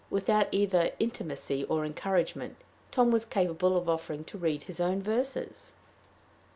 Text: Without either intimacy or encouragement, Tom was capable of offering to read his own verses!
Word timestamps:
Without 0.09 0.47
either 0.51 0.89
intimacy 0.97 1.63
or 1.65 1.85
encouragement, 1.85 2.55
Tom 2.89 3.11
was 3.11 3.23
capable 3.23 3.77
of 3.77 3.87
offering 3.87 4.23
to 4.23 4.37
read 4.39 4.63
his 4.63 4.79
own 4.79 4.99
verses! 5.03 5.75